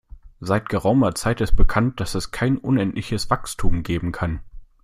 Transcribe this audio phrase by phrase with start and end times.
[0.39, 4.39] Seit geraumer Zeit ist bekannt, dass es kein unendliches Wachstum geben kann.